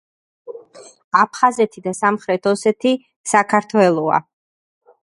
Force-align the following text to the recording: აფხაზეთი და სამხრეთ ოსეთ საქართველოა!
აფხაზეთი 1.19 1.83
და 1.89 1.93
სამხრეთ 1.99 2.51
ოსეთ 2.55 2.89
საქართველოა! 3.35 4.25